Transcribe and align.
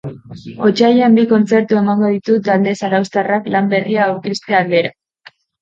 Otsailean 0.67 1.17
bi 1.19 1.25
kontzertu 1.33 1.77
emango 1.83 2.09
ditu 2.15 2.39
talde 2.49 2.75
zarauztarrak 2.81 3.53
lan 3.57 3.71
berria 3.75 4.03
aurkezte 4.11 4.61
aldera. 4.63 4.95